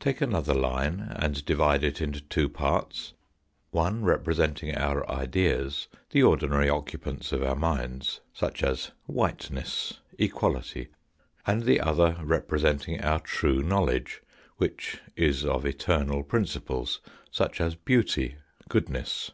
Take 0.00 0.22
another 0.22 0.54
line 0.54 1.00
and 1.16 1.44
divide 1.44 1.84
it 1.84 2.00
into 2.00 2.22
two 2.22 2.48
parts, 2.48 3.12
one 3.72 4.02
representing 4.06 4.74
our 4.74 5.06
ideas, 5.06 5.88
the 6.08 6.22
ordinary 6.22 6.70
occupants 6.70 7.30
of 7.30 7.42
our 7.42 7.54
minds, 7.54 8.22
such 8.32 8.62
as 8.62 8.92
whiteness, 9.04 10.00
equality, 10.18 10.88
and 11.46 11.64
the 11.64 11.78
other 11.82 12.12
repre 12.20 12.58
senting 12.62 13.04
our 13.04 13.20
true 13.20 13.62
knowledge, 13.62 14.22
which 14.56 15.02
is 15.14 15.44
of 15.44 15.66
eternal 15.66 16.22
principles, 16.22 17.02
such 17.30 17.60
"as 17.60 17.74
beauty, 17.74 18.36
goodness. 18.70 19.32